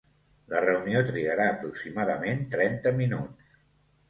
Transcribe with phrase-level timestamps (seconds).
[0.53, 3.55] La reunió trigarà aproximadament trenta minuts.